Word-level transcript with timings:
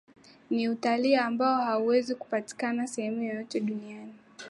Ni 0.49 0.69
utalii 0.69 1.15
ambao 1.15 1.61
hauwezi 1.65 2.15
kupatikana 2.15 2.87
sehemu 2.87 3.21
yoyote 3.23 3.59
duniani 3.59 4.13